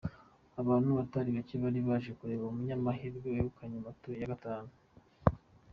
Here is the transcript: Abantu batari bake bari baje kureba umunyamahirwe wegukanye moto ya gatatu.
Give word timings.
Abantu 0.61 0.89
batari 0.99 1.29
bake 1.37 1.55
bari 1.63 1.79
baje 1.87 2.11
kureba 2.19 2.43
umunyamahirwe 2.51 3.27
wegukanye 3.35 3.77
moto 3.85 4.09
ya 4.19 4.27
gatatu. 4.31 4.73